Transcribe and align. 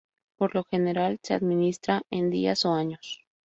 Por 0.35 0.55
lo 0.55 0.63
general, 0.63 1.19
se 1.21 1.35
administra 1.35 2.01
en 2.09 2.31
días 2.31 2.65
o 2.65 2.73
años. 2.73 3.21